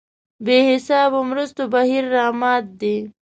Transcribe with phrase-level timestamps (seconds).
[0.45, 2.95] بې حسابو مرستو بهیر رامات دی.